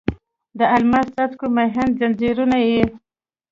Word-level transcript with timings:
د 0.57 0.59
الماسې 0.75 1.11
څاڅکو 1.15 1.45
مهین 1.57 1.89
ځنځیرونه 1.99 2.57
یې 2.69 2.81